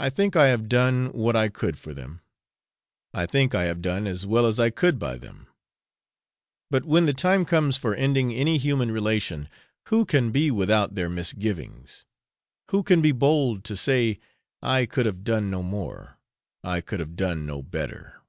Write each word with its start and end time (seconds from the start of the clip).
I 0.00 0.10
think 0.10 0.34
I 0.34 0.48
have 0.48 0.68
done 0.68 1.10
what 1.12 1.36
I 1.36 1.48
could 1.48 1.78
for 1.78 1.94
them 1.94 2.22
I 3.14 3.24
think 3.24 3.54
I 3.54 3.66
have 3.66 3.80
done 3.80 4.08
as 4.08 4.26
well 4.26 4.46
as 4.46 4.58
I 4.58 4.68
could 4.70 4.98
by 4.98 5.16
them; 5.16 5.46
but 6.72 6.84
when 6.84 7.06
the 7.06 7.12
time 7.14 7.44
comes 7.44 7.76
for 7.76 7.94
ending 7.94 8.32
any 8.34 8.58
human 8.58 8.90
relation, 8.90 9.48
who 9.90 10.04
can 10.04 10.32
be 10.32 10.50
without 10.50 10.96
their 10.96 11.08
misgivings? 11.08 12.04
who 12.72 12.82
can 12.82 13.00
be 13.00 13.12
bold 13.12 13.62
to 13.66 13.76
say, 13.76 14.18
I 14.60 14.86
could 14.86 15.06
have 15.06 15.22
done 15.22 15.50
no 15.52 15.62
more, 15.62 16.18
I 16.64 16.80
could 16.80 16.98
have 16.98 17.14
done 17.14 17.46
no 17.46 17.62
better? 17.62 18.20